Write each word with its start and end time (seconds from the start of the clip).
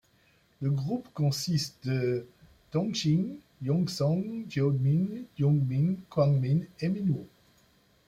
Le 0.61 0.71
groupe 0.71 1.07
consiste 1.13 1.85
de 1.87 2.25
Donghyun, 2.71 3.37
Hyunseong, 3.63 4.45
Jeongmin, 4.49 5.25
Youngmin, 5.37 5.93
Kwangmin 6.09 6.61
et 6.79 6.89
Minwoo. 6.89 7.27